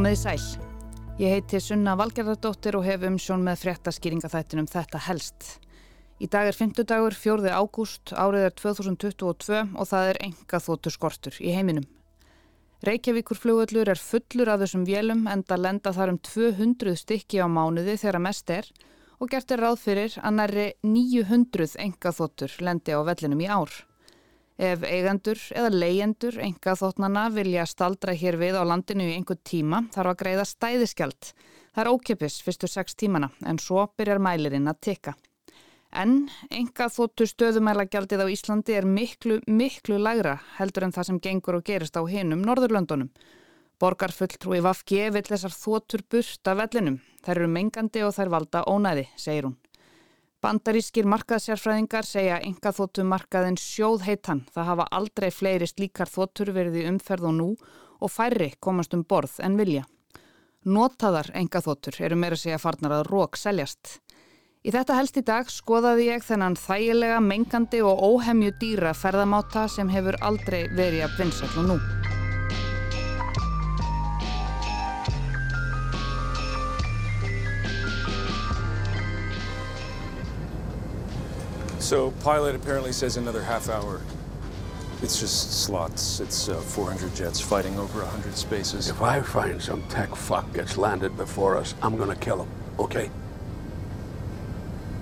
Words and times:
Komið 0.00 0.14
í 0.14 0.16
sæl. 0.16 0.44
Ég 1.20 1.34
heiti 1.34 1.58
Sunna 1.60 1.92
Valgerðardóttir 2.00 2.78
og 2.78 2.86
hef 2.86 3.02
umsjón 3.04 3.42
með 3.44 3.58
fréttaskýringaþættinum 3.66 4.68
Þetta 4.72 5.00
helst. 5.04 5.48
Í 6.16 6.28
dag 6.32 6.48
er 6.48 6.56
5. 6.56 6.86
dagur, 6.88 7.12
4. 7.12 7.50
ágúst, 7.52 8.14
árið 8.16 8.46
er 8.46 8.54
2022 8.56 9.58
og 9.60 9.90
það 9.90 10.12
er 10.14 10.20
enga 10.24 10.62
þóttur 10.64 10.94
skortur 10.94 11.36
í 11.44 11.52
heiminum. 11.52 11.84
Reykjavíkur 12.88 13.42
flugöllur 13.42 13.92
er 13.92 14.00
fullur 14.00 14.54
af 14.54 14.64
þessum 14.64 14.88
vélum 14.88 15.28
en 15.28 15.44
það 15.44 15.64
lenda 15.66 15.92
þar 15.92 16.14
um 16.14 16.22
200 16.30 16.96
stykki 17.02 17.44
á 17.44 17.46
mánuði 17.52 17.98
þegar 18.00 18.24
mest 18.24 18.56
er 18.56 18.72
og 19.20 19.28
gert 19.28 19.52
er 19.52 19.66
ráð 19.66 19.82
fyrir 19.84 20.16
að 20.16 20.36
næri 20.40 20.66
900 20.80 21.76
enga 21.76 22.16
þóttur 22.16 22.56
lendi 22.64 22.96
á 22.96 23.04
vellinum 23.04 23.44
í 23.44 23.52
ár. 23.52 23.82
Ef 24.60 24.82
eigendur 24.84 25.38
eða 25.56 25.70
leyendur 25.72 26.36
enga 26.44 26.74
þóttnana 26.76 27.22
vilja 27.32 27.62
staldra 27.64 28.12
hér 28.12 28.36
við 28.36 28.58
á 28.60 28.62
landinu 28.68 29.06
í 29.08 29.14
einhver 29.16 29.38
tíma 29.40 29.86
þarf 29.94 30.12
að 30.12 30.18
greiða 30.20 30.44
stæðiskjald. 30.50 31.30
Það 31.72 31.80
er 31.80 31.90
ókipis 31.94 32.36
fyrstu 32.44 32.68
sex 32.68 32.98
tímana 33.00 33.30
en 33.48 33.56
svo 33.62 33.86
byrjar 33.96 34.20
mælirinn 34.20 34.68
að 34.68 34.82
tekka. 34.84 35.14
En 35.96 36.28
enga 36.52 36.90
þóttu 36.92 37.24
stöðumælagjaldið 37.30 38.20
á 38.20 38.26
Íslandi 38.28 38.76
er 38.76 38.84
miklu, 38.84 39.40
miklu 39.48 39.96
lagra 39.96 40.36
heldur 40.58 40.84
en 40.86 40.92
það 40.92 41.08
sem 41.08 41.22
gengur 41.24 41.56
og 41.56 41.64
gerist 41.64 41.96
á 41.96 42.04
hinum 42.04 42.44
Norðurlöndunum. 42.44 43.08
Borgarfulltrúi 43.80 44.60
Vafge 44.60 45.08
vill 45.08 45.24
þessar 45.24 45.56
þóttur 45.56 46.04
burt 46.04 46.52
af 46.52 46.60
vellinum. 46.60 47.00
Þær 47.24 47.38
eru 47.38 47.50
mengandi 47.56 48.04
og 48.04 48.12
þær 48.12 48.36
valda 48.36 48.66
ónæði, 48.68 49.08
segir 49.16 49.48
hún. 49.48 49.59
Bandarískir 50.40 51.04
markaðsjárfræðingar 51.04 52.06
segja 52.08 52.38
enga 52.40 52.72
þóttu 52.72 53.04
markaðin 53.04 53.58
sjóð 53.60 54.06
heitan. 54.06 54.46
Það 54.54 54.68
hafa 54.70 54.86
aldrei 54.96 55.28
fleiri 55.28 55.68
slíkar 55.68 56.08
þóttur 56.08 56.54
verið 56.56 56.78
í 56.80 56.84
umferð 56.88 57.26
og 57.28 57.34
nú 57.36 57.48
og 58.00 58.08
færri 58.08 58.54
komast 58.56 58.96
um 58.96 59.04
borð 59.04 59.36
en 59.44 59.58
vilja. 59.60 59.84
Notaðar 60.64 61.28
enga 61.36 61.60
þóttur 61.60 62.00
eru 62.00 62.16
meira 62.16 62.40
segja 62.40 62.60
farnar 62.60 62.96
að 62.98 63.10
rók 63.12 63.36
seljast. 63.36 63.98
Í 64.64 64.72
þetta 64.72 64.96
helst 64.96 65.16
í 65.20 65.24
dag 65.24 65.48
skoðaði 65.52 66.08
ég 66.08 66.24
þennan 66.24 66.56
þægilega, 66.60 67.20
mengandi 67.24 67.80
og 67.84 68.00
óhemju 68.00 68.52
dýra 68.60 68.94
ferðamáta 68.96 69.66
sem 69.68 69.92
hefur 69.92 70.16
aldrei 70.20 70.66
verið 70.72 71.04
að 71.04 71.20
vinsall 71.20 71.52
og 71.64 71.68
nú. 71.74 72.09
So 81.90 82.12
pilot 82.22 82.54
apparently 82.54 82.92
says 82.92 83.16
another 83.16 83.42
half 83.42 83.68
hour. 83.68 84.00
It's 85.02 85.18
just 85.18 85.64
slots. 85.64 86.20
It's 86.20 86.48
uh, 86.48 86.54
400 86.54 87.16
jets 87.16 87.40
fighting 87.40 87.76
over 87.80 88.02
100 88.02 88.36
spaces. 88.36 88.88
If 88.88 89.02
I 89.02 89.20
find 89.20 89.60
some 89.60 89.82
tech 89.88 90.14
fuck 90.14 90.46
gets 90.54 90.76
landed 90.76 91.16
before 91.16 91.56
us, 91.56 91.74
I'm 91.82 91.96
gonna 91.96 92.14
kill 92.14 92.44
him, 92.44 92.48
okay? 92.78 93.10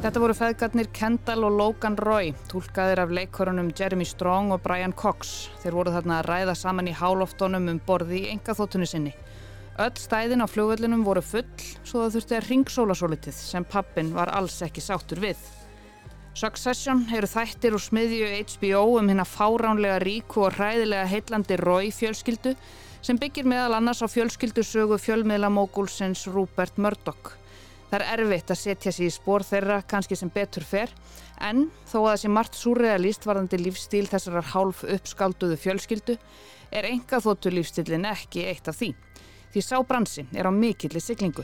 Þetta 0.01 0.23
voru 0.23 0.39
feðgarnir 0.39 0.89
Kendall 0.97 1.45
og 1.51 1.59
Logan 1.61 2.01
Roy, 2.01 2.33
tólkaðir 2.49 3.05
af 3.05 3.13
leikorunum 3.13 3.69
Jeremy 3.77 4.09
Strong 4.09 4.57
og 4.57 4.65
Brian 4.65 4.97
Cox. 4.97 5.51
Þeir 5.61 5.77
voru 5.83 5.93
þarna 5.93 6.23
að 6.23 6.31
ræða 6.33 6.57
saman 6.57 6.89
í 6.89 6.97
háloftónum 6.97 7.69
um 7.69 7.85
borði 7.85 8.23
í 8.23 8.33
engaþóttunni 8.39 8.89
sinni. 8.89 9.13
Öll 9.77 9.93
stæðin 10.01 10.41
á 10.41 10.49
fljóðvöldunum 10.49 11.05
voru 11.05 11.21
full, 11.21 11.45
svo 11.85 12.07
það 12.07 12.17
þurfti 12.17 12.41
að 12.41 12.51
ringsóla 12.55 12.97
svo 12.97 13.13
litið 13.13 13.41
sem 13.45 13.73
pappin 13.77 14.17
var 14.17 14.33
alls 14.41 14.63
ekki 14.65 14.81
sátur 14.81 15.21
við. 15.29 15.58
Succession 16.39 17.01
eru 17.17 17.27
þættir 17.27 17.75
úr 17.75 17.83
smiðju 17.83 18.27
HBO 18.53 18.83
um 19.01 19.09
hérna 19.11 19.25
fáránlega 19.27 19.97
ríku 20.05 20.45
og 20.47 20.55
hræðilega 20.55 21.09
heitlandi 21.11 21.57
Roy 21.59 21.89
fjölskyldu 21.91 22.53
sem 23.03 23.19
byggir 23.19 23.49
meðal 23.51 23.75
annars 23.81 24.05
á 24.05 24.07
fjölskyldusögu 24.07 25.01
fjölmiðlamógulsins 25.03 26.29
Rupert 26.31 26.79
Murdoch. 26.79 27.33
Það 27.91 27.99
er 27.99 28.07
erfitt 28.13 28.53
að 28.55 28.61
setja 28.61 28.95
sér 28.95 29.09
í 29.09 29.17
spór 29.17 29.43
þeirra 29.49 29.81
kannski 29.91 30.15
sem 30.21 30.31
betur 30.31 30.63
fer 30.63 30.95
en 31.43 31.67
þó 31.91 31.99
að 32.05 32.11
þessi 32.13 32.33
margt 32.37 32.61
súrealist 32.61 33.27
varðandi 33.27 33.59
lífstíl 33.65 34.07
þessarar 34.07 34.53
hálf 34.53 34.85
uppskálduðu 34.87 35.59
fjölskyldu 35.59 36.21
er 36.71 36.93
enga 36.93 37.19
þóttu 37.25 37.51
lífstílin 37.51 38.07
ekki 38.15 38.47
eitt 38.47 38.71
af 38.71 38.79
því. 38.79 38.93
Því 39.51 39.67
sá 39.73 39.81
bransi 39.83 40.29
er 40.39 40.47
á 40.47 40.53
mikilli 40.55 41.03
siglingu. 41.03 41.43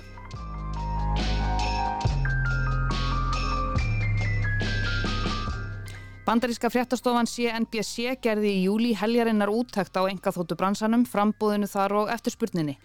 Bandaríska 6.24 6.70
fréttastofan 6.72 7.26
CNBC 7.28 8.14
gerði 8.24 8.48
í 8.48 8.60
júli 8.64 8.94
heljarinnar 8.96 9.50
úttækt 9.52 9.98
á 10.00 10.08
engaþóttu 10.08 10.56
bransanum, 10.56 11.02
frambúðinu 11.04 11.68
þar 11.68 11.94
og 11.98 12.12
eftirspurninni. 12.14 12.78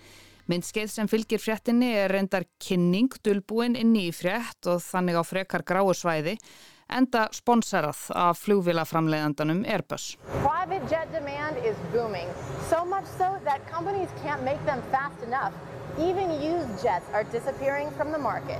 Myndskeið 0.52 0.92
sem 0.92 1.08
fylgir 1.08 1.40
fréttinni 1.40 1.94
er 2.02 2.12
reyndar 2.12 2.44
kynning, 2.60 3.16
dölbúin 3.24 3.80
inni 3.80 4.10
í 4.10 4.12
frétt 4.12 4.68
og 4.68 4.84
þannig 4.84 5.16
á 5.16 5.24
frekar 5.24 5.64
gráu 5.64 5.94
svæði, 5.96 6.36
enda 6.92 7.30
sponsorað 7.32 8.10
af 8.12 8.44
flugvilaframleiðandanum 8.44 9.64
Airbus. 9.64 10.18
Private 10.44 10.92
jet 10.92 11.08
demand 11.16 11.64
is 11.64 11.80
booming, 11.94 12.28
so 12.68 12.84
much 12.84 13.08
so 13.16 13.38
that 13.48 13.64
companies 13.72 14.12
can't 14.20 14.44
make 14.44 14.60
them 14.68 14.84
fast 14.92 15.24
enough. 15.24 15.56
Even 15.96 16.36
used 16.44 16.84
jets 16.84 17.08
are 17.16 17.24
disappearing 17.32 17.88
from 17.96 18.12
the 18.12 18.20
market. 18.20 18.60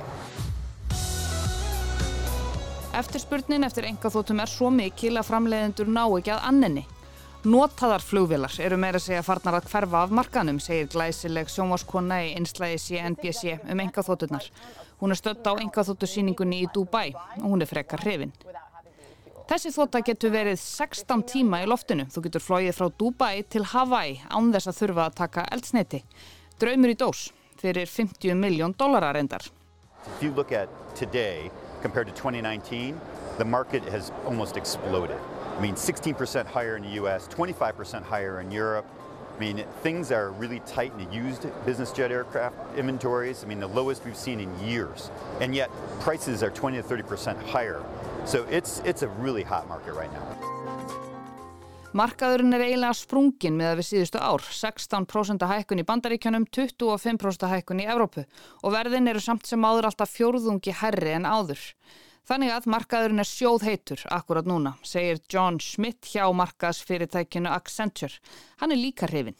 Eftirspurnin 2.90 3.62
eftir 3.62 3.86
engaþótum 3.86 4.40
er 4.42 4.50
svo 4.50 4.66
mikil 4.74 5.14
að 5.20 5.28
framleiðendur 5.28 5.90
ná 5.94 6.02
ekki 6.18 6.32
að 6.34 6.46
annenni. 6.48 6.82
Notaðar 7.46 8.02
flugvilar 8.02 8.56
eru 8.60 8.76
meira 8.82 8.98
segja 9.00 9.22
farnar 9.24 9.60
að 9.60 9.68
hverfa 9.70 10.00
af 10.02 10.10
markanum, 10.12 10.58
segir 10.60 10.90
glæsileg 10.90 11.48
sjónvaskona 11.48 12.18
í 12.26 12.32
einslægi 12.40 12.80
CNBC 12.82 13.54
um 13.70 13.84
engaþótunar. 13.86 14.50
Hún 14.98 15.14
er 15.14 15.20
stödd 15.20 15.46
á 15.46 15.54
engaþótusýningunni 15.54 16.64
í 16.64 16.68
Dubai 16.74 17.14
og 17.14 17.46
hún 17.46 17.62
er 17.62 17.70
frekar 17.70 18.02
hrifin. 18.02 18.34
Þessi 19.46 19.70
þóta 19.74 20.02
getur 20.10 20.34
verið 20.34 20.58
16 20.58 21.24
tíma 21.30 21.62
í 21.62 21.70
loftinu. 21.70 22.10
Þú 22.10 22.26
getur 22.26 22.42
flóið 22.44 22.74
frá 22.74 22.90
Dubai 22.90 23.46
til 23.46 23.64
Hawaii 23.70 24.18
án 24.28 24.50
þess 24.50 24.74
að 24.74 24.82
þurfa 24.82 25.06
að 25.06 25.18
taka 25.22 25.48
eldsneiti. 25.54 26.04
Draumur 26.58 26.90
í 26.92 26.98
dós 26.98 27.28
fyrir 27.62 27.86
50 27.86 28.34
miljón 28.34 28.74
dólarar 28.74 29.16
endar. 29.22 29.46
Compared 31.82 32.06
to 32.06 32.12
2019, 32.12 33.00
the 33.38 33.44
market 33.44 33.82
has 33.84 34.12
almost 34.24 34.56
exploded. 34.56 35.18
I 35.56 35.60
mean, 35.60 35.74
16% 35.74 36.46
higher 36.46 36.76
in 36.76 36.82
the 36.82 37.02
US, 37.02 37.28
25% 37.28 38.02
higher 38.02 38.40
in 38.40 38.50
Europe. 38.50 38.86
I 39.36 39.40
mean, 39.40 39.64
things 39.82 40.12
are 40.12 40.30
really 40.32 40.60
tight 40.60 40.92
in 40.92 41.06
the 41.06 41.14
used 41.14 41.46
business 41.64 41.92
jet 41.92 42.12
aircraft 42.12 42.56
inventories. 42.76 43.42
I 43.42 43.46
mean, 43.46 43.60
the 43.60 43.66
lowest 43.66 44.04
we've 44.04 44.16
seen 44.16 44.40
in 44.40 44.58
years. 44.60 45.10
And 45.40 45.54
yet, 45.54 45.70
prices 46.00 46.42
are 46.42 46.50
20 46.50 46.82
to 46.82 46.82
30% 46.82 47.42
higher. 47.44 47.82
So 48.26 48.44
it's, 48.50 48.80
it's 48.84 49.02
a 49.02 49.08
really 49.08 49.42
hot 49.42 49.68
market 49.68 49.94
right 49.94 50.12
now. 50.12 50.39
Markaðurinn 51.90 52.54
er 52.54 52.62
eiginlega 52.68 52.94
sprungin 52.94 53.56
með 53.58 53.72
að 53.72 53.80
við 53.80 53.86
síðustu 53.88 54.20
ár, 54.22 54.44
16% 54.46 55.42
hækkun 55.50 55.80
í 55.82 55.84
bandaríkjunum, 55.88 56.44
25% 56.54 57.48
hækkun 57.50 57.82
í 57.82 57.86
Evrópu 57.90 58.22
og 58.62 58.76
verðin 58.76 59.10
eru 59.10 59.22
samt 59.24 59.50
sem 59.50 59.66
áður 59.66 59.88
alltaf 59.88 60.12
fjórðungi 60.14 60.76
herri 60.84 61.16
en 61.16 61.26
áður. 61.26 61.64
Þannig 62.30 62.54
að 62.54 62.70
markaðurinn 62.70 63.24
er 63.24 63.26
sjóð 63.26 63.66
heitur 63.66 64.06
akkurat 64.06 64.46
núna, 64.46 64.76
segir 64.86 65.18
John 65.26 65.58
Schmidt 65.58 66.06
hjá 66.12 66.30
markaðsfyrirtækinu 66.30 67.50
Accenture. 67.50 68.22
Hann 68.62 68.70
er 68.70 68.78
líka 68.78 69.10
hrifin. 69.10 69.34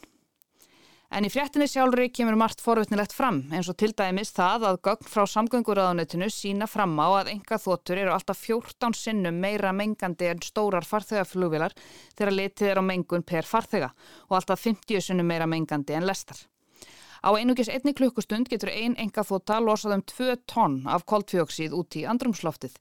En 1.10 1.26
í 1.26 1.28
fréttinni 1.34 1.66
sjálfri 1.66 2.04
kemur 2.14 2.36
margt 2.38 2.60
forvittnilegt 2.62 3.10
fram 3.10 3.40
eins 3.50 3.66
og 3.72 3.74
til 3.82 3.90
dæmis 3.98 4.30
það 4.36 4.66
að 4.68 4.76
gögn 4.86 5.08
frá 5.10 5.24
samgönguráðunetinu 5.32 6.28
sína 6.30 6.68
fram 6.70 6.92
á 7.02 7.08
að 7.18 7.30
enga 7.32 7.56
þóttur 7.58 7.98
eru 7.98 8.12
alltaf 8.14 8.38
14 8.46 8.94
sinnum 8.94 9.40
meira 9.42 9.72
mengandi 9.74 10.28
en 10.30 10.42
stórar 10.46 10.86
farþegaflugvilar 10.86 11.74
þegar 12.14 12.36
litið 12.36 12.70
er 12.70 12.78
á 12.78 12.84
mengun 12.86 13.26
per 13.26 13.48
farþega 13.48 13.88
og 14.28 14.36
alltaf 14.38 14.62
50 14.62 15.02
sinnum 15.08 15.26
meira 15.26 15.48
mengandi 15.50 15.96
en 15.98 16.06
lestar. 16.06 16.38
Á 17.26 17.34
einugis 17.34 17.68
einni 17.68 17.90
klukkustund 17.92 18.46
getur 18.52 18.70
ein 18.70 18.94
enga 18.94 19.24
þóta 19.26 19.58
losað 19.60 19.96
um 19.96 20.04
2 20.12 20.36
tonn 20.52 20.76
af 20.86 21.02
koltfjóksíð 21.10 21.74
út 21.74 21.98
í 21.98 22.04
andrumsloftið. 22.12 22.76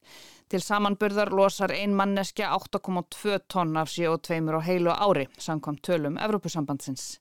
Til 0.54 0.62
samanburðar 0.62 1.34
losar 1.34 1.74
ein 1.74 1.98
manneskja 1.98 2.54
8,2 2.62 3.42
tonn 3.50 3.74
af 3.82 3.90
CO2 3.90 4.38
á 4.54 4.62
heilu 4.70 4.94
ári, 4.94 5.25
samkvæmt 5.34 5.82
tölum 5.82 6.22
Evrópusambandsins. 6.22 7.18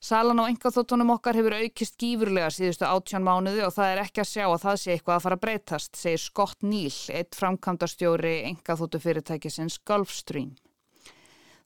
Salan 0.00 0.38
á 0.38 0.44
engaþóttunum 0.50 1.14
okkar 1.16 1.38
hefur 1.38 1.56
aukist 1.56 1.96
gífurlega 2.00 2.50
síðustu 2.52 2.84
áttján 2.84 3.24
mánuði 3.24 3.64
og 3.64 3.72
það 3.72 3.92
er 3.94 4.02
ekki 4.02 4.22
að 4.22 4.28
sjá 4.28 4.44
að 4.44 4.62
það 4.66 4.76
sé 4.82 4.92
eitthvað 4.92 5.16
að 5.16 5.24
fara 5.24 5.38
að 5.38 5.44
breytast, 5.46 5.96
segir 5.96 6.22
Scott 6.22 6.62
Neal, 6.62 6.98
eitt 7.16 7.38
framkvæmdastjóri 7.38 8.36
engaþóttu 8.52 9.00
fyrirtækisins 9.00 9.80
Gulfstream. 9.88 10.52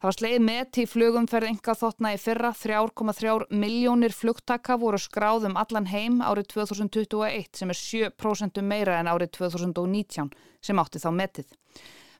Það 0.01 0.09
var 0.09 0.17
sleið 0.17 0.43
með 0.47 0.69
til 0.73 0.87
flugumferð 0.89 1.49
engaþóttna 1.51 2.15
í 2.15 2.21
fyrra, 2.23 2.55
3,3 2.57 3.51
miljónir 3.53 4.15
flugtaka 4.17 4.79
voru 4.81 4.97
skráð 4.97 5.51
um 5.51 5.59
allan 5.61 5.91
heim 5.91 6.23
árið 6.25 6.55
2021 6.55 7.61
sem 7.61 7.75
er 7.75 7.81
7% 7.83 8.63
meira 8.65 8.97
en 9.03 9.11
árið 9.13 9.35
2019 9.43 10.31
sem 10.65 10.81
átti 10.81 11.03
þá 11.03 11.11
metið. 11.19 11.53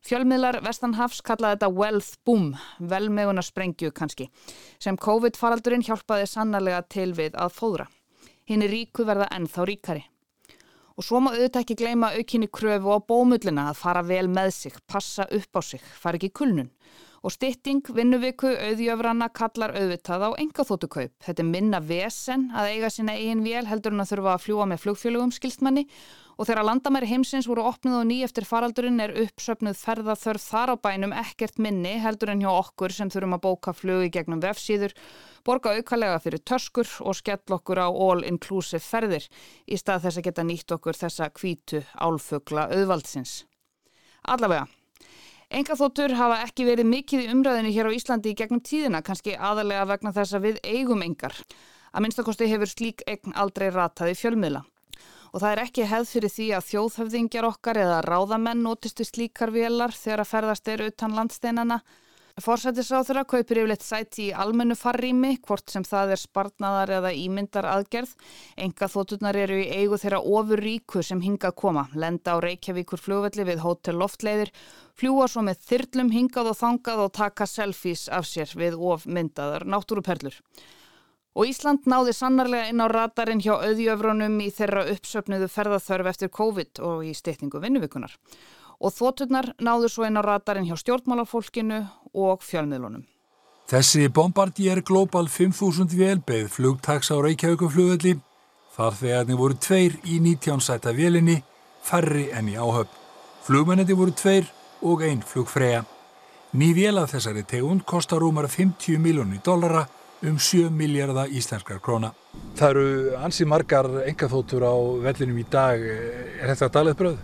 Fjölmiðlar 0.01 0.63
Vestanhafs 0.65 1.21
kallaði 1.21 1.59
þetta 1.59 1.69
wealth 1.77 2.15
boom, 2.25 2.55
velmeguna 2.81 3.43
sprengju 3.45 3.91
kannski, 3.93 4.31
sem 4.81 4.97
COVID-faraldurinn 4.97 5.85
hjálpaði 5.85 6.29
sannarlega 6.31 6.81
til 6.89 7.11
við 7.19 7.37
að 7.37 7.53
fóðra. 7.59 7.87
hinn 8.51 8.65
er 8.67 8.73
ríku 8.73 9.05
verða 9.07 9.29
ennþá 9.31 9.67
ríkari. 9.69 10.03
Og 10.97 11.05
svo 11.07 11.21
má 11.23 11.31
auðvitað 11.31 11.61
ekki 11.63 11.77
gleyma 11.79 12.11
aukinni 12.17 12.49
kröfu 12.51 12.97
á 12.97 12.99
bómullina 12.99 13.69
að 13.71 13.79
fara 13.79 14.03
vel 14.03 14.27
með 14.29 14.51
sig, 14.57 14.75
passa 14.91 15.29
upp 15.31 15.57
á 15.57 15.61
sig, 15.63 15.81
fara 15.81 16.19
ekki 16.19 16.33
kulnun. 16.35 16.73
Og 17.23 17.33
stytting, 17.33 17.85
vinnuviku, 17.85 18.49
auðjöfrana 18.49 19.29
kallar 19.37 19.77
auðvitað 19.77 20.25
á 20.25 20.31
engaþótukaup. 20.41 21.13
Þetta 21.21 21.45
er 21.45 21.49
minna 21.49 21.81
vesen 21.85 22.49
að 22.57 22.73
eiga 22.75 22.91
sína 22.91 23.15
eigin 23.21 23.45
vél 23.45 23.69
heldur 23.69 23.95
en 23.95 24.03
að 24.03 24.15
þurfa 24.15 24.35
að 24.35 24.45
fljúa 24.47 24.67
með 24.67 24.83
flugfjölugum 24.87 25.35
skilstmanni 25.37 25.87
og 26.41 26.49
þegar 26.49 26.65
landamæri 26.65 27.09
heimsins 27.11 27.45
voru 27.51 27.67
opnið 27.69 27.99
og 27.99 28.07
ný 28.09 28.17
eftir 28.25 28.47
faraldurinn 28.49 29.03
er 29.05 29.13
uppsöpnuð 29.27 29.77
ferðaþörf 29.77 30.47
þar 30.47 30.73
á 30.73 30.77
bænum 30.87 31.13
ekkert 31.13 31.61
minni 31.61 31.99
heldur 32.01 32.33
en 32.33 32.41
hjá 32.41 32.49
okkur 32.49 32.95
sem 32.97 33.11
þurfum 33.13 33.37
að 33.37 33.43
bóka 33.45 33.75
flugi 33.77 34.09
gegnum 34.15 34.41
vefsíður, 34.41 34.95
borga 35.45 35.75
aukalega 35.77 36.17
fyrir 36.25 36.41
törskur 36.41 36.89
og 37.05 37.19
skell 37.19 37.57
okkur 37.59 37.83
á 37.85 37.89
all-inclusive 37.93 38.81
ferðir 38.81 39.29
í 39.69 39.77
stað 39.77 40.07
þess 40.07 40.23
að 40.23 40.27
geta 40.31 40.47
nýtt 40.49 40.77
okkur 40.79 41.01
þessa 41.03 41.29
kvítu 41.29 41.85
álfugla 42.01 42.71
auðvaldsins. 42.73 43.45
Allavega. 44.25 44.65
Engaþóttur 45.51 46.17
hafa 46.17 46.41
ekki 46.47 46.65
verið 46.65 46.89
mikið 46.89 47.27
í 47.27 47.31
umræðinu 47.35 47.77
hér 47.77 47.93
á 47.93 47.97
Íslandi 48.01 48.33
í 48.33 48.37
gegnum 48.39 48.65
tíðina, 48.65 49.05
kannski 49.05 49.37
aðalega 49.37 49.85
vegna 49.93 50.17
þess 50.17 50.39
að 50.39 50.47
við 50.47 50.61
eigum 50.65 51.03
engar. 51.05 51.37
Að 51.93 52.07
minnstakosti 52.07 52.49
hefur 52.49 52.71
slík 52.71 53.03
eign 53.11 53.35
aldrei 53.35 53.69
rataði 53.75 54.15
fjölmiðla. 54.17 54.63
Og 55.31 55.41
það 55.43 55.51
er 55.53 55.63
ekki 55.65 55.89
hefð 55.91 56.13
fyrir 56.15 56.35
því 56.35 56.47
að 56.59 56.69
þjóðhöfðingjar 56.69 57.49
okkar 57.51 57.83
eða 57.85 58.05
ráðamenn 58.07 58.63
notistu 58.67 59.07
slíkar 59.07 59.55
vélar 59.55 59.95
þegar 59.95 60.25
að 60.25 60.33
ferðast 60.35 60.71
er 60.75 60.87
utan 60.91 61.17
landsteinana 61.19 61.81
Forsættisráþurra 62.41 63.25
kaupir 63.29 63.59
yfirleitt 63.61 63.83
sæti 63.85 64.29
í 64.29 64.35
almennu 64.43 64.77
farrými, 64.79 65.35
hvort 65.45 65.73
sem 65.73 65.85
það 65.85 66.15
er 66.15 66.21
spartnaðar 66.23 66.93
eða 67.01 67.11
ímyndar 67.17 67.69
aðgerð. 67.69 68.15
Enga 68.57 68.89
þótturnar 68.89 69.37
eru 69.43 69.59
í 69.61 69.67
eigu 69.69 69.99
þeirra 70.01 70.23
ofur 70.23 70.63
ríku 70.65 71.05
sem 71.05 71.21
hinga 71.21 71.51
að 71.51 71.59
koma, 71.61 71.85
lenda 71.93 72.39
á 72.39 72.43
Reykjavíkur 72.45 73.03
fljóvelli 73.03 73.47
við 73.51 73.65
hótel 73.65 73.99
loftleiðir, 74.01 74.55
fljúa 74.97 75.29
svo 75.29 75.45
með 75.51 75.65
þyrlum 75.69 76.13
hingað 76.15 76.53
og 76.55 76.61
þangað 76.63 77.07
og 77.07 77.15
taka 77.21 77.49
selfies 77.51 78.09
af 78.09 78.29
sér 78.31 78.57
við 78.57 78.79
ofmyndaðar 78.79 79.67
náttúruperlur. 79.69 80.41
Og 81.39 81.47
Ísland 81.47 81.87
náði 81.87 82.15
sannarlega 82.17 82.73
inn 82.73 82.83
á 82.83 82.91
radarinn 82.91 83.43
hjá 83.43 83.53
auðjöfrunum 83.55 84.41
í 84.43 84.49
þeirra 84.55 84.89
uppsöpnuðu 84.95 85.47
ferðarþörf 85.51 86.11
eftir 86.11 86.33
COVID 86.35 86.81
og 86.83 87.05
í 87.07 87.13
styrtingu 87.15 87.63
vinnuvíkunar 87.63 88.17
og 88.81 88.95
þótturnar 88.97 89.53
náðu 89.61 89.91
svo 89.93 90.07
inn 90.09 90.17
á 90.17 90.25
radarinn 90.25 90.67
hjá 90.67 90.77
stjórnmálafólkinu 90.81 91.83
og 92.17 92.43
fjölmiðlunum. 92.43 93.05
Þessi 93.71 94.09
Bombardier 94.11 94.81
Global 94.83 95.29
5000 95.31 95.93
vélbeigð 95.95 96.49
flugtaks 96.57 97.13
á 97.15 97.17
Reykjavíkuflugvelli 97.23 98.17
þar 98.75 98.97
þegarni 98.99 99.37
voru 99.39 99.59
tveir 99.61 99.99
í 100.09 100.19
19 100.25 100.65
sæta 100.65 100.95
vélinni, 100.97 101.37
færri 101.85 102.31
enn 102.35 102.49
í 102.51 102.57
áhöfn. 102.57 102.97
Flugmennandi 103.45 103.95
voru 103.95 104.15
tveir 104.17 104.49
og 104.83 105.05
einn 105.05 105.23
flugfræja. 105.23 105.85
Ný 106.57 106.73
vél 106.75 106.99
af 106.99 107.13
þessari 107.13 107.45
tegund 107.47 107.85
kostar 107.87 108.19
rúmar 108.25 108.49
50 108.51 108.99
miljónir 108.99 109.45
dollara 109.45 109.85
um 110.23 110.37
7 110.39 110.69
miljardar 110.71 111.31
íslenskar 111.33 111.81
króna. 111.81 112.13
Það 112.59 112.71
eru 112.75 112.87
ansi 113.25 113.47
margar 113.49 113.89
engaþóttur 114.05 114.65
á 114.69 114.75
vellinum 115.07 115.39
í 115.41 115.47
dag. 115.49 115.81
Er 115.81 116.53
þetta 116.53 116.69
daglið 116.77 116.99
bröð? 116.99 117.19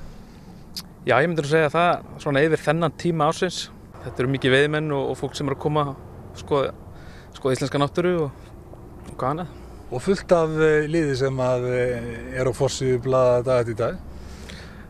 Já, 1.07 1.19
ég 1.21 1.29
myndur 1.29 1.47
að 1.47 1.53
segja 1.53 1.75
það 1.75 2.09
svona 2.25 2.43
yfir 2.47 2.65
þennan 2.65 2.97
tíma 2.99 3.29
ásins. 3.31 3.67
Þetta 4.07 4.23
eru 4.25 4.33
mikið 4.33 4.57
veiðmenn 4.57 4.91
og, 4.97 5.13
og 5.13 5.21
fólk 5.21 5.37
sem 5.37 5.47
eru 5.47 5.59
að 5.59 5.63
koma 5.67 5.87
að 5.93 6.41
skoða, 6.41 6.75
skoða 7.37 7.59
íslenska 7.59 7.81
náttúru 7.83 8.15
og, 8.25 8.51
og 9.05 9.15
hvað 9.15 9.33
annað. 9.35 9.55
Og 9.87 10.03
fullt 10.03 10.33
af 10.35 10.59
eh, 10.67 10.91
liði 10.91 11.15
sem 11.21 11.43
að 11.47 11.67
eh, 11.71 12.13
er 12.41 12.49
á 12.49 12.53
fossi 12.57 12.97
blaða 13.03 13.43
dagat 13.47 13.75
í 13.75 13.79
dag? 13.79 14.01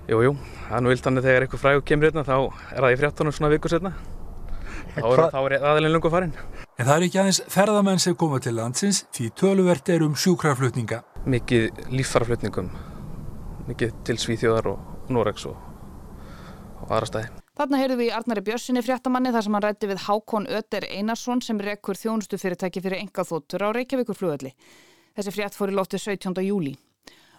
Jú, 0.06 0.22
jú. 0.24 0.36
Það 0.66 0.78
er 0.78 0.84
nú 0.84 0.94
vilt 0.94 1.08
annað 1.10 1.28
þegar 1.28 1.46
eitthvað 1.46 1.64
fræg 1.64 1.88
kemur 1.90 2.08
hérna 2.08 2.24
þá 2.26 2.36
er 2.38 2.86
það 2.86 2.94
í 2.94 3.00
fréttunum 3.02 3.34
svona 3.34 3.52
vikur 3.52 3.74
setna. 3.74 3.92
Þá 4.96 5.06
er, 5.12 5.22
þá 5.34 5.38
er 5.44 5.56
aðeins 5.60 5.93
lungu 5.93 6.10
farin. 6.12 6.34
En 6.76 6.88
það 6.88 6.94
er 6.96 7.06
ekki 7.06 7.22
aðeins 7.22 7.43
ferðamenn 7.52 8.02
sem 8.02 8.16
koma 8.19 8.40
til 8.43 8.56
landsins 8.56 9.04
því 9.16 9.31
töluvert 9.37 9.93
er 9.93 10.04
um 10.06 10.16
sjúkrarflutninga. 10.16 11.02
Mikið 11.28 11.87
líffarflutningum. 11.93 12.72
Mikið 13.69 13.96
til 14.08 14.20
Svíþjóðar 14.22 14.70
og 14.72 15.10
Noregs 15.12 15.44
og 15.50 15.58
og 16.87 16.94
aðra 16.94 17.10
staði. 17.10 17.31
Þarna 17.56 17.81
heyrðum 17.81 18.00
við 18.00 18.10
í 18.10 18.14
Arnari 18.14 18.43
Björnssoni 18.44 18.82
fréttamanni 18.84 19.32
þar 19.34 19.46
sem 19.46 19.56
hann 19.56 19.64
rætti 19.64 19.88
við 19.90 20.02
Hákon 20.06 20.48
Ötter 20.58 20.87
Einarsson 20.93 21.40
sem 21.44 21.60
rekkur 21.62 21.99
þjónustu 21.99 22.38
fyrirtæki 22.40 22.82
fyrir 22.84 23.00
engaþóttur 23.00 23.64
á 23.64 23.69
Reykjavíkur 23.72 24.19
flugölli. 24.19 24.52
Þessi 25.16 25.32
frétt 25.32 25.56
fór 25.56 25.72
í 25.72 25.76
lótti 25.76 26.00
17. 26.00 26.37
júli. 26.44 26.75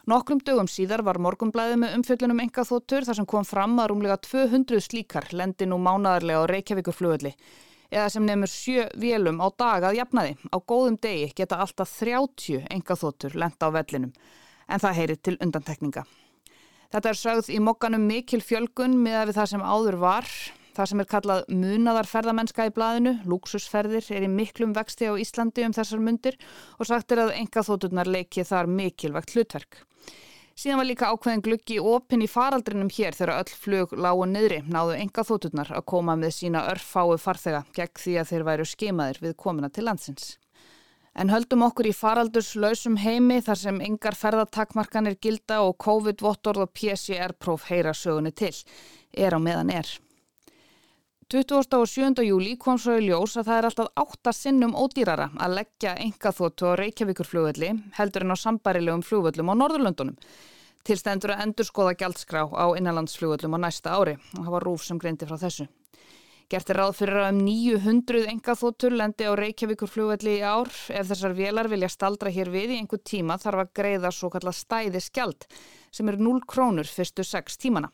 Nokkrum 0.07 0.39
dögum 0.39 0.69
síðar 0.71 1.01
var 1.03 1.17
morgumblæðið 1.19 1.79
með 1.81 1.95
umfjöllunum 1.97 2.37
engaþóttur 2.45 3.03
þar 3.03 3.17
sem 3.17 3.25
kom 3.27 3.43
fram 3.43 3.73
að 3.83 3.89
rúmlega 3.91 4.15
200 4.23 4.79
slíkar 4.85 5.25
lendi 5.35 5.65
nú 5.67 5.75
mánadarlega 5.83 6.45
á 6.47 6.49
Reykjavíkur 6.51 6.95
flugölli 6.95 7.33
eða 7.91 8.05
sem 8.13 8.23
nefnur 8.23 8.51
sjö 8.51 8.85
vélum 8.95 9.41
á 9.43 9.47
dag 9.59 9.83
að 9.83 9.97
jafnaði. 9.99 10.37
Á 10.47 10.57
góðum 10.63 10.95
degi 11.03 11.33
geta 11.35 11.59
alltaf 11.59 11.91
30 11.99 12.69
engaþóttur 12.71 13.35
lenda 13.35 13.67
á 13.67 13.75
vellinum 13.75 14.13
en 14.67 14.83
það 14.85 14.97
heyrir 15.01 15.19
til 15.19 15.35
undantekninga. 15.43 16.05
Þetta 16.87 17.11
er 17.11 17.19
sögð 17.19 17.51
í 17.51 17.59
mokkanum 17.67 18.07
mikil 18.07 18.39
fjölgun 18.39 18.95
miða 19.03 19.25
við 19.27 19.41
það 19.41 19.51
sem 19.51 19.65
áður 19.67 19.99
var. 20.05 20.31
Það 20.77 20.89
sem 20.91 21.03
er 21.03 21.09
kallað 21.09 21.43
munaðarferðamennska 21.51 22.69
í 22.69 22.73
blaðinu, 22.75 23.15
luxusferðir, 23.27 24.07
er 24.13 24.23
í 24.23 24.31
miklum 24.31 24.75
vexti 24.77 25.09
á 25.09 25.19
Íslandi 25.19 25.65
um 25.65 25.75
þessar 25.75 25.99
mundir 26.05 26.37
og 26.77 26.87
sagt 26.87 27.11
er 27.11 27.25
að 27.25 27.35
enga 27.41 27.65
þótturnar 27.65 28.07
leiki 28.07 28.45
þar 28.45 28.69
mikilvægt 28.69 29.33
hlutverk. 29.33 29.81
Síðan 30.57 30.79
var 30.79 30.87
líka 30.89 31.07
ákveðin 31.13 31.41
gluggi 31.45 31.75
opinn 31.77 32.23
í 32.25 32.27
faraldrinum 32.33 32.87
hér 32.89 33.13
þegar 33.13 33.43
öll 33.43 33.57
flug 33.61 33.91
lágu 33.93 34.25
niðri 34.25 34.63
náðu 34.65 34.95
enga 34.97 35.21
þótturnar 35.27 35.69
að 35.77 35.85
koma 35.91 36.15
með 36.17 36.33
sína 36.33 36.63
örfáu 36.71 37.13
farþega 37.21 37.59
gegn 37.77 38.01
því 38.01 38.15
að 38.17 38.31
þeir 38.31 38.45
væru 38.47 38.65
skemaðir 38.65 39.19
við 39.21 39.35
komina 39.43 39.69
til 39.69 39.85
landsins. 39.85 40.31
En 41.13 41.29
höldum 41.29 41.67
okkur 41.67 41.91
í 41.91 41.93
faraldurslausum 41.99 42.97
heimi 43.03 43.37
þar 43.45 43.61
sem 43.61 43.77
yngar 43.85 44.17
ferðartakmarkanir 44.17 45.19
gilda 45.21 45.61
og 45.61 45.77
COVID-vottorð 45.85 46.65
og 46.65 46.73
PCR-próf 46.73 47.69
heyra 47.69 47.93
sögunni 47.93 48.33
til. 48.33 48.55
Er 49.13 49.37
á 49.37 49.39
meðan 49.41 49.69
er. 49.77 49.93
27. 51.27 52.23
júli 52.23 52.53
kom 52.55 52.77
svo 52.79 52.93
í 52.95 53.09
ljós 53.09 53.33
að 53.35 53.49
það 53.49 53.57
er 53.57 53.65
alltaf 53.67 53.87
8 53.99 54.31
sinnum 54.31 54.75
ódýrara 54.79 55.25
að 55.43 55.57
leggja 55.57 55.97
engaþóttu 55.99 56.69
á 56.71 56.79
Reykjavíkurflugvelli 56.79 57.73
heldur 57.97 58.23
en 58.23 58.31
á 58.31 58.37
sambarilegum 58.39 59.03
flugvellum 59.03 59.51
á 59.51 59.59
Norðurlöndunum. 59.59 60.15
Tilstendur 60.87 61.33
að 61.33 61.41
endur 61.43 61.67
skoða 61.67 61.97
gjaldskrá 61.99 62.45
á 62.47 62.65
innanlandsflugvellum 62.79 63.57
á 63.59 63.59
næsta 63.65 63.91
ári. 63.97 64.13
Það 64.31 64.53
var 64.53 64.63
Rúf 64.63 64.85
sem 64.87 64.99
greindi 65.01 65.27
frá 65.27 65.35
þessu. 65.41 65.65
Gert 66.47 66.69
er 66.71 66.77
ráð 66.79 66.93
fyrir 66.95 67.17
að 67.19 67.33
um 67.33 67.41
900 67.43 68.29
engaþóttur 68.31 68.93
lendi 68.95 69.27
á 69.27 69.35
Reykjavíkur 69.35 69.91
flugvelli 69.91 70.37
í 70.37 70.45
ár. 70.47 70.71
Ef 70.71 71.09
þessar 71.09 71.35
vélar 71.35 71.67
vilja 71.67 71.89
staldra 71.91 72.31
hér 72.31 72.47
við 72.53 72.71
í 72.71 72.77
einhver 72.79 73.01
tíma 73.03 73.35
þarf 73.35 73.65
að 73.65 73.73
greiða 73.81 74.13
svo 74.15 74.31
kalla 74.31 74.55
stæði 74.55 75.01
skjald 75.03 75.43
sem 75.91 76.07
er 76.07 76.21
0 76.23 76.39
krónur 76.47 76.87
fyrstu 76.87 77.27
6 77.27 77.59
tímana. 77.65 77.91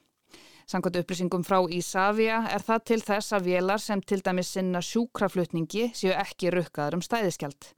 Sankvæmt 0.70 1.02
upplýsingum 1.02 1.42
frá 1.48 1.58
Ísafja 1.66 2.44
er 2.54 2.62
það 2.62 2.86
til 2.92 3.02
þess 3.10 3.34
að 3.34 3.50
vélar 3.50 3.82
sem 3.82 4.06
til 4.06 4.22
dæmis 4.22 4.54
sinna 4.54 4.86
sjúkraflutningi 4.86 5.90
séu 5.98 6.14
ekki 6.14 6.54
rukkaður 6.54 7.00
um 7.00 7.08
stæðiskjald. 7.10 7.74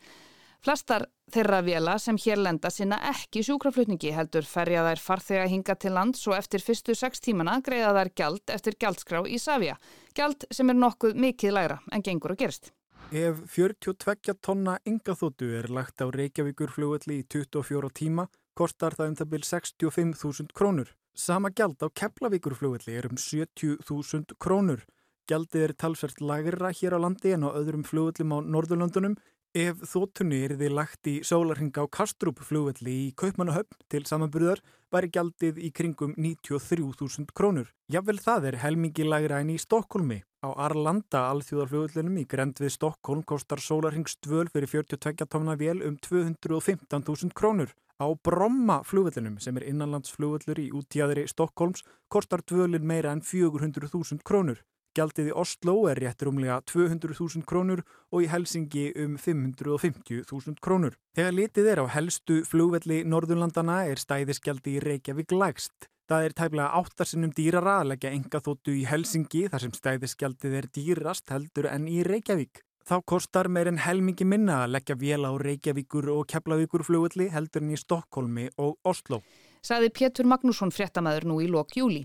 Flestar 0.66 1.04
þeirra 1.30 1.60
vela 1.62 1.94
sem 2.02 2.18
hér 2.18 2.40
lenda 2.42 2.72
sinna 2.74 2.98
ekki 3.12 3.44
sjúkraflutningi 3.46 4.10
heldur 4.16 4.48
ferja 4.50 4.82
þær 4.88 5.02
farþega 5.04 5.44
hinga 5.52 5.76
til 5.78 5.92
lands 5.94 6.24
og 6.26 6.34
eftir 6.40 6.64
fyrstu 6.66 6.96
sex 6.98 7.22
tímana 7.22 7.60
greiða 7.68 7.92
þær 8.00 8.10
gjald 8.18 8.54
eftir 8.56 8.78
gjaldskrá 8.82 9.20
í 9.30 9.38
Savia. 9.38 9.76
Gjald 10.18 10.48
sem 10.50 10.74
er 10.74 10.80
nokkuð 10.80 11.14
mikið 11.22 11.54
læra 11.54 11.78
en 11.94 12.02
gengur 12.08 12.34
að 12.34 12.40
gerist. 12.40 12.72
Ef 13.14 13.44
42 13.54 14.34
tonna 14.42 14.80
yngaþóttu 14.90 15.52
er 15.60 15.70
lagt 15.70 16.02
á 16.02 16.10
Reykjavíkur 16.10 16.74
flugvelli 16.74 17.20
í 17.22 17.28
24 17.30 17.94
tíma 18.02 18.26
kostar 18.58 18.98
það 18.98 19.12
um 19.12 19.20
það 19.22 19.32
byrj 19.36 19.48
65.000 19.52 20.58
krónur. 20.58 20.90
Sama 21.14 21.54
gjald 21.54 21.78
á 21.86 21.94
Keflavíkur 21.94 22.58
flugvelli 22.58 22.98
er 22.98 23.06
um 23.12 23.22
70.000 23.22 24.34
krónur. 24.42 24.82
Gjaldið 25.30 25.70
er 25.70 25.78
talsvert 25.78 26.20
lagra 26.22 26.74
hér 26.74 26.98
á 26.98 27.00
landi 27.06 27.38
en 27.38 27.46
á 27.46 27.54
öðrum 27.54 27.86
flugvellum 27.86 28.34
á 28.34 28.38
Norðurlöndunum 28.46 29.16
Ef 29.56 29.86
þóttunni 29.88 30.42
er 30.44 30.58
þið 30.60 30.74
lagt 30.76 31.08
í 31.08 31.12
sólarhinga 31.24 31.86
á 31.86 31.88
Kastrup 31.88 32.42
flugvelli 32.44 32.96
í 33.06 33.12
Kaupmannahöfn 33.16 33.78
til 33.88 34.02
samanburðar 34.04 34.60
væri 34.92 35.08
gjaldið 35.16 35.62
í 35.64 35.70
kringum 35.72 36.12
93.000 36.20 37.32
krónur. 37.32 37.70
Jável 37.88 38.18
það 38.20 38.50
er 38.50 38.58
helmingi 38.66 39.06
lagra 39.08 39.40
en 39.40 39.54
í 39.54 39.56
Stokkólmi. 39.56 40.20
Á 40.44 40.52
Arlanda 40.68 41.24
alþjóðarflugvellinum 41.30 42.20
í 42.20 42.26
grend 42.28 42.60
við 42.60 42.76
Stokkólm 42.76 43.24
kostar 43.24 43.64
sólarhingsdvöl 43.64 44.52
fyrir 44.52 44.74
42 44.76 45.24
tómna 45.24 45.56
vél 45.56 45.80
um 45.88 45.96
215.000 46.04 47.32
krónur. 47.32 47.72
Á 47.96 48.12
Bromma 48.12 48.82
flugvellinum 48.84 49.40
sem 49.40 49.56
er 49.56 49.70
innanlandsflugvellur 49.72 50.60
í 50.60 50.68
útjæðri 50.76 51.30
Stokkólms 51.32 51.88
kostar 52.12 52.44
dvölin 52.44 52.84
meira 52.84 53.16
en 53.16 53.24
400.000 53.24 54.20
krónur. 54.20 54.60
Gjaldið 54.96 55.28
í 55.28 55.34
Oslo 55.36 55.74
er 55.92 56.00
rétt 56.00 56.24
rúmlega 56.24 56.62
200.000 56.72 57.44
krónur 57.48 57.82
og 58.16 58.22
í 58.24 58.30
Helsingi 58.32 58.86
um 59.04 59.18
550.000 59.20 60.62
krónur. 60.64 60.96
Þegar 61.18 61.36
litið 61.36 61.68
er 61.74 61.82
á 61.84 61.86
helstu 61.98 62.38
flugvelli 62.48 63.02
Norðurlandana 63.04 63.82
er 63.90 64.00
stæðisgjaldi 64.00 64.78
í 64.78 64.84
Reykjavík 64.86 65.36
lægst. 65.36 65.90
Það 66.08 66.28
er 66.28 66.36
tæmlega 66.38 66.80
áttarsinnum 66.80 67.34
dýrara 67.36 67.80
að 67.82 67.90
leggja 67.92 68.14
enga 68.16 68.40
þóttu 68.46 68.78
í 68.78 68.86
Helsingi 68.88 69.44
þar 69.52 69.66
sem 69.66 69.76
stæðisgjaldið 69.76 70.56
er 70.62 70.70
dýrast 70.78 71.34
heldur 71.34 71.68
en 71.74 71.90
í 71.92 72.00
Reykjavík. 72.08 72.64
Þá 72.86 73.00
kostar 73.10 73.50
meir 73.50 73.68
en 73.68 73.82
helmingi 73.82 74.28
minna 74.30 74.62
að 74.62 74.78
leggja 74.78 74.96
vél 75.02 75.26
á 75.26 75.34
Reykjavíkur 75.42 76.08
og 76.14 76.28
Keflavíkur 76.30 76.86
flugulli 76.86 77.32
heldur 77.34 77.66
en 77.66 77.74
í 77.74 77.82
Stokkólmi 77.82 78.48
og 78.62 78.78
Oslo. 78.86 79.24
Saði 79.66 79.90
Pétur 79.90 80.30
Magnússon 80.30 80.70
fréttamaður 80.70 81.26
nú 81.32 81.40
í 81.42 81.48
lok 81.50 81.74
júli. 81.74 82.04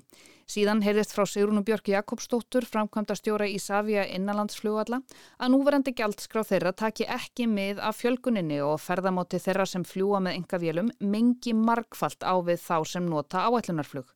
Síðan 0.51 0.81
heyrðist 0.83 1.13
frá 1.15 1.23
Sigrunu 1.31 1.61
Björki 1.63 1.93
Jakobsdóttur, 1.93 2.65
framkvæmda 2.67 3.15
stjóra 3.15 3.47
í 3.47 3.59
Savia 3.63 4.03
innanlandsflugalla, 4.17 4.99
að 5.39 5.53
núverandi 5.53 5.93
gjaldskrá 5.95 6.43
þeirra 6.49 6.73
taki 6.75 7.07
ekki 7.07 7.47
mið 7.47 7.79
af 7.87 8.01
fjölguninni 8.01 8.59
og 8.67 8.81
ferðamáti 8.83 9.39
þeirra 9.45 9.69
sem 9.71 9.85
fljúa 9.87 10.19
með 10.25 10.41
enga 10.41 10.59
vélum 10.59 10.89
mingi 10.99 11.55
markfalt 11.55 12.27
á 12.27 12.35
við 12.43 12.65
þá 12.65 12.79
sem 12.95 13.07
nota 13.07 13.45
áætlunarflug. 13.47 14.09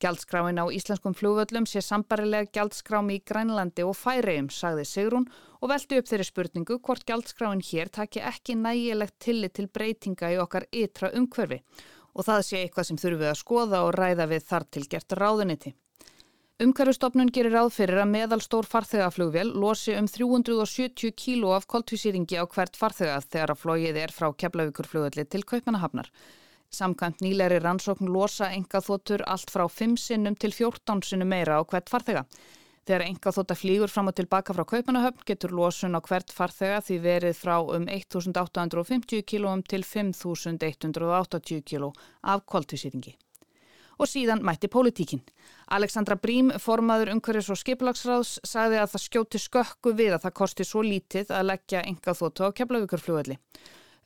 Gjaldskráin 0.00 0.60
á 0.60 0.64
íslenskum 0.72 1.16
flugvöllum 1.16 1.68
sé 1.68 1.82
sambarilega 1.84 2.48
gjaldskrámi 2.56 3.18
í 3.18 3.24
Grænlandi 3.28 3.84
og 3.84 3.98
Færiðum, 4.00 4.48
sagði 4.52 4.84
Sigrun 4.88 5.28
og 5.60 5.72
veldi 5.74 6.00
upp 6.00 6.08
þeirri 6.08 6.28
spurningu 6.30 6.78
hvort 6.80 7.04
gjaldskráin 7.08 7.64
hér 7.64 7.92
taki 7.92 8.24
ekki 8.24 8.56
nægilegt 8.60 9.18
tillit 9.24 9.56
til 9.60 9.68
breytinga 9.68 10.32
í 10.32 10.40
okkar 10.40 10.68
ytra 10.72 11.12
umhverfi 11.16 11.60
og 12.16 12.24
það 12.24 12.44
sé 12.48 12.60
eitthvað 12.62 12.88
sem 12.88 13.00
þurfum 13.00 13.22
við 13.22 13.32
að 13.32 13.42
skoða 13.42 13.82
og 13.86 13.96
ræða 13.96 14.26
við 14.30 14.46
þar 14.50 14.64
til 14.72 14.86
gert 14.92 15.16
ráðuniti. 15.20 15.74
Umhverfustofnun 16.64 17.28
gerir 17.36 17.52
ráð 17.52 17.74
fyrir 17.76 18.00
að 18.00 18.12
meðalstór 18.14 18.64
farþegaflugvél 18.64 19.50
losi 19.60 19.92
um 19.92 20.06
370 20.08 21.12
kíló 21.12 21.50
af 21.52 21.66
koltvísýringi 21.68 22.38
á 22.40 22.48
hvert 22.48 22.78
farþegað 22.80 23.26
þegar 23.34 23.52
að 23.52 23.60
flóið 23.60 23.98
er 24.00 24.14
frá 24.16 24.30
keflavíkurflugvelli 24.40 25.26
til 25.28 25.44
Kaupmannahafnar. 25.44 26.08
Samkvæmt 26.72 27.20
nýleiri 27.20 27.60
rannsókn 27.60 28.08
losa 28.08 28.48
enga 28.56 28.80
þóttur 28.80 29.26
allt 29.28 29.52
frá 29.52 29.66
5 29.68 29.98
sinnum 30.00 30.38
til 30.40 30.56
14 30.56 31.04
sinnum 31.04 31.28
meira 31.28 31.60
á 31.60 31.62
hvert 31.68 31.92
farþega. 31.92 32.24
Þegar 32.86 33.02
enga 33.02 33.30
þótt 33.34 33.50
að 33.50 33.58
flýgur 33.64 33.90
fram 33.90 34.08
og 34.12 34.14
tilbaka 34.14 34.54
frá 34.54 34.62
Kaupanahöfn 34.70 35.24
getur 35.26 35.50
losun 35.58 35.98
á 35.98 36.00
hvert 36.06 36.30
farþega 36.30 36.82
því 36.86 36.98
verið 37.02 37.34
frá 37.34 37.56
um 37.58 37.88
1850 37.90 39.24
kílóum 39.26 39.64
til 39.66 39.82
5180 39.82 41.64
kíló 41.66 41.90
af 42.22 42.44
koltvísýringi. 42.46 43.16
Og 43.98 44.06
síðan 44.06 44.44
mætti 44.44 44.68
pólitíkin. 44.70 45.24
Alexandra 45.72 46.14
Brím, 46.20 46.52
formaður 46.62 47.10
umhverjus 47.16 47.48
og 47.50 47.58
skiplagsráðs, 47.58 48.36
sagði 48.44 48.78
að 48.78 48.92
það 48.92 49.04
skjóti 49.06 49.40
skökku 49.40 49.94
við 49.96 50.14
að 50.14 50.26
það 50.28 50.36
kosti 50.42 50.66
svo 50.68 50.84
lítið 50.86 51.32
að 51.32 51.48
leggja 51.50 51.82
enga 51.82 52.14
þóttu 52.14 52.46
á 52.46 52.54
keflavíkurflugvelli. 52.60 53.38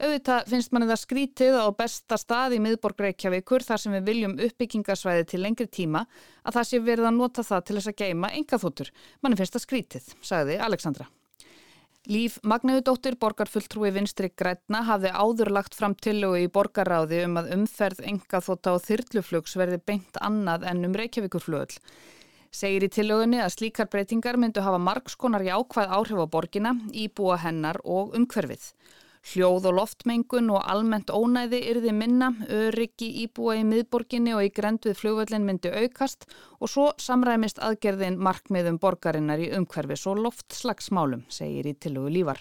Auðvitað 0.00 0.46
finnst 0.48 0.70
manni 0.72 0.86
það 0.88 1.00
skrítið 1.02 1.56
á 1.60 1.68
besta 1.76 2.16
stað 2.16 2.54
í 2.56 2.58
miðborg 2.64 3.02
Reykjavíkur 3.04 3.64
þar 3.66 3.82
sem 3.82 3.92
við 3.98 4.06
viljum 4.08 4.36
uppbyggingarsvæði 4.46 5.26
til 5.28 5.40
lengri 5.44 5.66
tíma 5.68 6.06
að 6.40 6.56
það 6.56 6.68
sé 6.70 6.78
verið 6.86 7.08
að 7.10 7.18
nota 7.18 7.44
það 7.44 7.64
til 7.66 7.76
þess 7.76 7.90
að 7.92 7.98
geima 8.00 8.30
engaþóttur. 8.38 8.92
Manni 9.20 9.36
finnst 9.36 9.58
það 9.58 9.64
skrítið, 9.66 10.06
sagði 10.24 10.56
Alexandra. 10.64 11.10
Líf 12.08 12.38
Magniðudóttir, 12.48 13.18
borgarfulltrúi 13.20 13.90
vinstri 13.92 14.30
Grætna, 14.32 14.80
hafði 14.88 15.10
áður 15.12 15.50
lagt 15.52 15.76
fram 15.76 15.92
tillögu 15.92 16.38
í 16.40 16.48
borgarráði 16.48 17.20
um 17.26 17.36
að 17.36 17.50
umferð 17.58 18.00
engaþótta 18.08 18.72
og 18.78 18.86
þyrluflugs 18.86 19.58
verði 19.60 19.82
beint 19.84 20.16
annað 20.24 20.64
en 20.70 20.80
um 20.88 20.96
Reykjavíkurflugl. 20.96 21.76
Segir 22.50 22.88
í 22.88 22.90
tillögunni 22.90 23.42
að 23.44 23.52
slíkar 23.58 23.92
breytingar 23.92 24.40
myndu 24.40 24.64
hafa 24.64 24.80
margskonar 24.80 25.44
jákvæð 25.44 25.92
áhrif 25.92 26.24
á 26.24 26.26
borgina, 26.32 26.72
íbúa 26.88 27.36
hennar 27.44 27.82
og 27.84 28.16
umhverfið. 28.16 28.64
Hljóð 29.20 29.66
og 29.68 29.74
loftmengun 29.76 30.48
og 30.54 30.62
almennt 30.72 31.10
ónæði 31.12 31.58
yrði 31.70 31.92
minna, 31.92 32.30
öryggi 32.48 33.10
íbúa 33.26 33.58
í 33.60 33.66
miðborginni 33.68 34.32
og 34.32 34.46
í 34.46 34.52
grend 34.56 34.88
við 34.88 34.96
flugvöldin 34.96 35.44
myndi 35.44 35.68
aukast 35.68 36.24
og 36.58 36.72
svo 36.72 36.86
samræmist 36.96 37.60
aðgerðin 37.60 38.16
markmiðum 38.16 38.78
borgarinnar 38.80 39.42
í 39.44 39.50
umhverfis 39.58 40.06
og 40.08 40.22
loftslagsmálum, 40.24 41.26
segir 41.28 41.68
í 41.68 41.76
tilhugu 41.76 42.14
Lífar. 42.16 42.40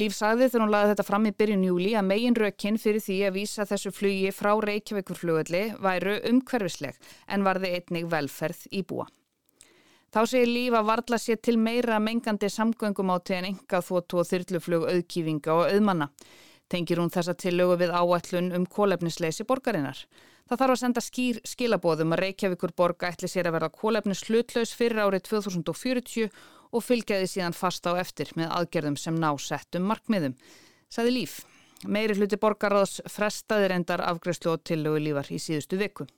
Líf 0.00 0.16
sagði 0.16 0.48
þegar 0.48 0.64
hún 0.64 0.72
laði 0.72 0.90
þetta 0.94 1.08
fram 1.10 1.28
í 1.28 1.34
byrjun 1.36 1.68
júli 1.68 1.92
að 2.00 2.08
megin 2.08 2.40
rökinn 2.40 2.80
fyrir 2.80 3.04
því 3.04 3.20
að 3.28 3.36
vísa 3.36 3.68
þessu 3.68 3.92
flugi 3.92 4.32
frá 4.32 4.54
Reykjavíkur 4.56 5.20
flugvöldi 5.20 5.62
væru 5.84 6.16
umhverfisleg 6.32 6.96
en 7.28 7.44
varði 7.44 7.76
einnig 7.76 8.08
velferð 8.08 8.66
íbúa. 8.72 9.08
Þá 10.16 10.22
segir 10.30 10.48
Líf 10.48 10.72
að 10.72 10.86
varla 10.88 11.16
sér 11.20 11.36
til 11.44 11.58
meira 11.60 11.98
mengandi 12.00 12.48
samgöngumáti 12.48 13.34
en 13.36 13.50
enga 13.50 13.82
þóttu 13.84 14.22
og 14.22 14.24
þyrluflug 14.24 14.86
auðkýfinga 14.88 15.52
og 15.52 15.74
auðmanna. 15.74 16.06
Tengir 16.72 17.02
hún 17.02 17.12
þessa 17.12 17.34
tillögu 17.36 17.76
við 17.82 17.92
áætlun 17.92 18.48
um 18.56 18.64
kólefnisleysi 18.64 19.44
borgarinnar. 19.44 20.00
Það 20.48 20.62
þarf 20.62 20.76
að 20.76 20.80
senda 20.86 21.04
skýr 21.04 21.42
skilabóðum 21.44 22.16
að 22.16 22.22
Reykjavíkur 22.24 22.72
borga 22.80 23.12
ætli 23.12 23.28
sér 23.28 23.50
að 23.50 23.58
verða 23.58 23.70
kólefnis 23.76 24.24
hlutlaus 24.24 24.72
fyrir 24.72 25.04
árið 25.04 25.28
2040 25.28 26.32
og 26.72 26.88
fylgjaði 26.88 27.30
síðan 27.34 27.60
fast 27.60 27.84
á 27.84 27.92
eftir 28.00 28.32
með 28.40 28.56
aðgerðum 28.56 28.96
sem 28.96 29.20
ná 29.20 29.34
settum 29.36 29.84
markmiðum. 29.84 30.40
Saði 30.88 31.12
Líf. 31.12 31.42
Meiri 31.84 32.16
hluti 32.16 32.40
borgaráðs 32.40 33.02
frestaði 33.04 33.68
reyndar 33.68 34.00
afgreðslu 34.00 34.56
og 34.56 34.64
tillögu 34.64 35.10
lífar 35.10 35.28
í 35.28 35.36
síðustu 35.36 35.76
viku. 35.76 36.08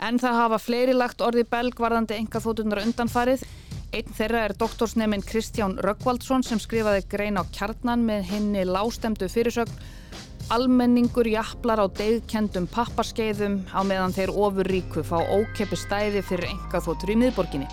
En 0.00 0.16
það 0.20 0.38
hafa 0.38 0.58
fleiri 0.62 0.94
lagt 0.96 1.20
orði 1.20 1.44
belgvarðandi 1.50 2.16
enga 2.16 2.40
þóttunar 2.40 2.80
undanfarið. 2.86 3.44
Einn 3.92 4.12
þeirra 4.16 4.44
er 4.46 4.54
doktorsnefinn 4.56 5.24
Kristján 5.26 5.74
Röggvaldsson 5.84 6.44
sem 6.46 6.60
skrifaði 6.62 7.02
grein 7.10 7.36
á 7.36 7.44
kjarnan 7.52 8.04
með 8.06 8.28
henni 8.30 8.62
lástemdu 8.64 9.28
fyrirsögn. 9.28 9.74
Almenningur 10.50 11.28
jaflar 11.30 11.82
á 11.84 11.86
degkendum 11.86 12.66
pappaskeiðum 12.70 13.60
á 13.70 13.80
meðan 13.86 14.14
þeir 14.16 14.32
ofur 14.32 14.66
ríku 14.66 15.04
fá 15.06 15.20
ókepi 15.20 15.78
stæði 15.78 16.24
fyrir 16.26 16.48
enga 16.54 16.80
þóttur 16.82 17.12
í 17.12 17.18
miðborginni. 17.20 17.68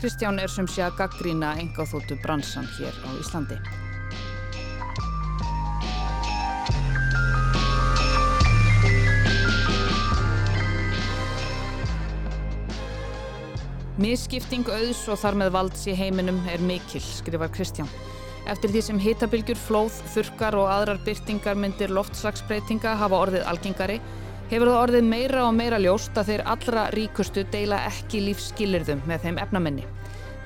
Kristján 0.00 0.40
er 0.42 0.50
sem 0.50 0.66
sé 0.70 0.86
að 0.86 0.96
gaggrína 1.02 1.52
enga 1.60 1.86
þóttu 1.90 2.18
bransan 2.22 2.66
hér 2.78 2.96
á 3.06 3.10
Íslandi. 3.18 3.58
Misskipting 13.98 14.62
auðs 14.70 15.00
og 15.10 15.18
þar 15.18 15.36
með 15.40 15.48
valds 15.56 15.80
í 15.90 15.94
heiminum 15.98 16.36
er 16.52 16.60
mikil, 16.62 17.00
skrifar 17.02 17.50
Kristján. 17.50 17.88
Eftir 18.46 18.70
því 18.70 18.82
sem 18.86 19.00
hitabilgjur, 19.02 19.58
flóð, 19.58 19.96
þurkar 20.12 20.54
og 20.54 20.68
aðrar 20.70 21.00
byrtingar 21.02 21.58
myndir 21.58 21.90
loftslagsbreytinga 21.90 22.92
hafa 23.00 23.18
orðið 23.24 23.48
algengari, 23.50 23.96
hefur 24.52 24.70
það 24.70 24.78
orðið 24.84 25.08
meira 25.10 25.42
og 25.48 25.56
meira 25.58 25.82
ljóst 25.82 26.14
að 26.14 26.30
þeir 26.30 26.44
allra 26.54 26.86
ríkustu 26.94 27.42
deila 27.50 27.80
ekki 27.88 28.22
lífsskilirðum 28.28 29.02
með 29.10 29.26
þeim 29.26 29.42
efnamenni. 29.42 29.88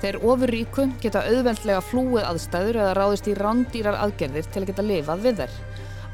Þeir 0.01 0.17
ofur 0.33 0.55
ríku 0.57 0.89
geta 1.05 1.21
auðveldlega 1.21 1.85
flúið 1.91 2.25
aðstæður 2.31 2.81
eða 2.81 2.97
ráðist 2.97 3.29
í 3.29 3.37
rándýrar 3.37 4.01
aðgerðir 4.01 4.49
til 4.49 4.63
að 4.63 4.71
geta 4.71 4.87
lifað 4.89 5.27
við 5.29 5.43
þær. 5.43 5.59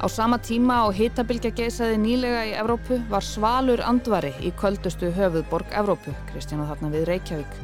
Á 0.00 0.08
sama 0.08 0.38
tíma 0.40 0.80
á 0.80 0.88
hitabilgja 0.96 1.50
geisaði 1.52 1.98
nýlega 2.00 2.44
í 2.48 2.52
Evrópu 2.56 2.96
var 3.10 3.20
svalur 3.20 3.82
andvari 3.84 4.30
í 4.40 4.48
kvöldustu 4.56 5.10
höfuðborg 5.12 5.74
Evrópu, 5.76 6.14
Kristján 6.30 6.62
og 6.64 6.70
þarna 6.70 6.88
við 6.94 7.04
Reykjavík. 7.10 7.58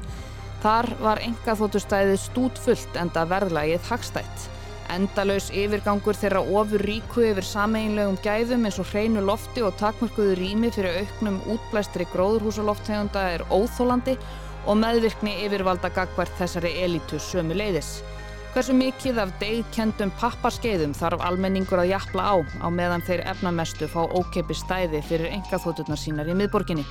Þar 0.60 0.90
var 1.00 1.22
enga 1.24 1.54
þóttustæðið 1.56 2.18
stútfullt 2.20 2.98
enda 3.00 3.22
verðlægið 3.30 3.88
hagstætt. 3.88 4.44
Endalaus 4.92 5.48
yfirgangur 5.48 6.18
þeirra 6.20 6.42
ofur 6.60 6.84
ríku 6.84 7.24
yfir 7.24 7.48
sameinlegum 7.48 8.18
gæðum 8.20 8.68
eins 8.68 8.82
og 8.84 8.90
hreinu 8.92 9.24
lofti 9.24 9.64
og 9.64 9.78
takmörkuðu 9.80 10.36
rými 10.36 10.70
fyrir 10.76 11.00
auknum 11.00 11.40
útblæstri 11.56 12.04
gróðurhúsaloftegunda 12.12 13.24
er 13.38 13.46
óþólandi 13.48 14.18
og 14.68 14.76
meðvirkni 14.82 15.38
yfirvalda 15.46 15.88
gagvært 15.96 16.36
þessari 16.36 16.76
elitu 16.84 17.16
sömu 17.16 17.56
leiðis. 17.56 17.96
Hversu 18.56 18.72
mikið 18.72 19.18
af 19.20 19.32
degkendum 19.36 20.08
pappaskeiðum 20.16 20.94
þarf 20.96 21.20
almenningur 21.26 21.82
að 21.82 21.90
jafla 21.90 22.22
á 22.24 22.34
á 22.64 22.68
meðan 22.72 23.02
þeir 23.04 23.22
efnamestu 23.28 23.84
fá 23.92 24.06
ókeipi 24.08 24.56
stæði 24.56 25.02
fyrir 25.04 25.34
engaþótturnar 25.36 26.00
sínar 26.00 26.30
í 26.32 26.38
miðborginni. 26.38 26.86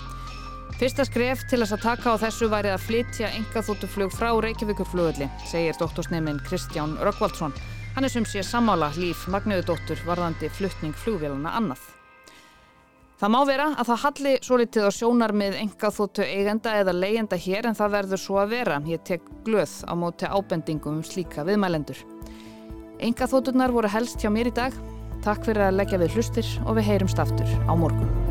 Fyrsta 0.77 1.07
skref 1.09 1.41
til 1.49 1.63
þess 1.63 1.73
að 1.73 1.87
taka 1.87 2.13
á 2.13 2.21
þessu 2.27 2.51
væri 2.53 2.69
að 2.69 2.85
flytja 2.85 3.33
engaþóttuflug 3.39 4.13
frá 4.13 4.29
Reykjavíkurflugulli, 4.45 5.31
segir 5.49 5.81
doktorsneimin 5.81 6.37
Kristján 6.45 6.99
Rökkvaldsson. 7.01 7.57
Hann 7.97 8.05
er 8.05 8.13
sem 8.13 8.29
sé 8.29 8.45
samála 8.45 8.93
líf 9.01 9.25
Magniðudóttur 9.33 10.05
varðandi 10.05 10.53
fluttning 10.53 10.93
flugvélana 10.93 11.57
annað. 11.57 11.94
Það 13.15 13.31
má 13.31 13.37
vera 13.47 13.65
að 13.79 13.87
það 13.87 14.01
halli 14.01 14.31
svo 14.43 14.57
litið 14.59 14.87
á 14.87 14.91
sjónar 14.91 15.33
með 15.39 15.55
enga 15.61 15.91
þóttu 15.95 16.25
eigenda 16.25 16.73
eða 16.81 16.95
leyenda 16.97 17.39
hér 17.39 17.69
en 17.69 17.77
það 17.77 17.95
verður 17.95 18.21
svo 18.25 18.41
að 18.41 18.51
vera. 18.57 18.81
Ég 18.91 19.05
tek 19.07 19.23
glöð 19.47 19.77
á 19.87 19.93
móti 19.95 20.27
ábendingum 20.27 20.99
um 20.99 21.07
slíka 21.07 21.47
viðmælendur. 21.47 22.03
Enga 22.99 23.31
þóttunar 23.31 23.71
voru 23.71 23.91
helst 23.95 24.19
hjá 24.19 24.27
mér 24.27 24.51
í 24.51 24.55
dag. 24.59 24.75
Takk 25.23 25.47
fyrir 25.47 25.69
að 25.69 25.79
leggja 25.79 26.03
við 26.03 26.19
hlustir 26.19 26.53
og 26.67 26.75
við 26.75 26.91
heyrumst 26.91 27.23
aftur 27.23 27.57
á 27.71 27.71
morgun. 27.71 28.24